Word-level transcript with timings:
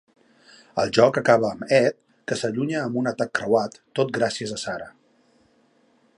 El 0.83 0.93
joc 0.97 1.19
acaba 1.21 1.51
amb 1.57 1.75
Ed, 1.79 1.99
que 2.31 2.39
s'allunya 2.41 2.81
amb 2.87 2.99
un 3.03 3.11
atac 3.15 3.33
creuat, 3.41 3.79
tot 4.01 4.15
gràcies 4.19 4.57
a 4.59 4.63
Sara. 4.67 4.91